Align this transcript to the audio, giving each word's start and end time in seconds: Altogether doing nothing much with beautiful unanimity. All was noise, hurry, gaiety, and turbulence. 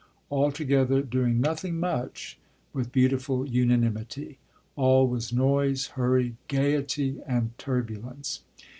Altogether 0.31 1.03
doing 1.03 1.39
nothing 1.39 1.79
much 1.79 2.39
with 2.73 2.91
beautiful 2.91 3.47
unanimity. 3.47 4.39
All 4.75 5.07
was 5.07 5.31
noise, 5.31 5.89
hurry, 5.93 6.37
gaiety, 6.47 7.21
and 7.27 7.55
turbulence. 7.59 8.41